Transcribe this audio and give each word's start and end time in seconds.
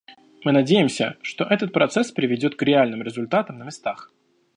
Мы 0.43 0.51
надеемся, 0.51 1.19
что 1.21 1.43
этот 1.43 1.73
процесс 1.73 2.11
приведет 2.11 2.55
к 2.55 2.63
реальным 2.63 3.03
результатам 3.03 3.59
на 3.59 3.65
местах. 3.65 4.11